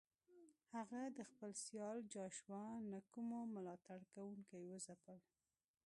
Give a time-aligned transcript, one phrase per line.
[0.75, 5.17] هغه د خپل سیال جاشوا نکومو ملاتړ کوونکي وځپل.